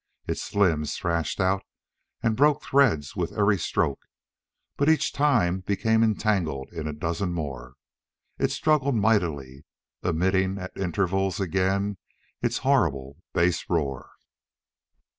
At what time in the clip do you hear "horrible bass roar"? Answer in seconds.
12.65-14.09